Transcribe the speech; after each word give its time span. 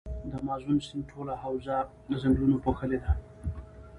د 0.31 0.33
مازون 0.47 0.77
سیند 0.87 1.05
ټوله 1.11 1.33
حوزه 1.43 1.77
ځنګلونو 2.21 2.57
پوښلي 2.65 2.97
ده. 3.03 3.11